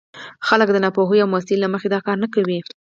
[0.47, 2.59] خلک د ناپوهۍ او مستۍ له مخې دا کار نه کوي.